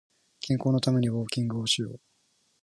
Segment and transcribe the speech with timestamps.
[0.39, 1.99] 健康のためにウォーキングをしよう